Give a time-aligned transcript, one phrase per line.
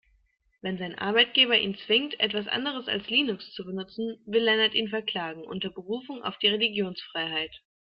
[0.63, 5.43] Wenn sein Arbeitgeber ihn zwingt, etwas anderes als Linux zu benutzen, will Lennart ihn verklagen,
[5.43, 7.51] unter Berufung auf die Religionsfreiheit.